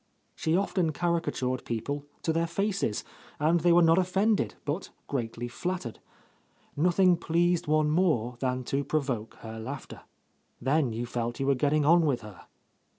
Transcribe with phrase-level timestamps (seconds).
[0.35, 3.03] She often caricatured people to their faces,
[3.39, 5.99] and they were not offended, but greatly flattered.
[6.75, 10.01] Nothing pleased one more than to provoke her laughter.
[10.59, 12.47] Then you felt you were getting on with her.